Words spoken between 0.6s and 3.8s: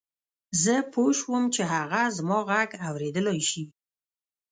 زه پوه شوم چې هغه زما غږ اورېدلای شي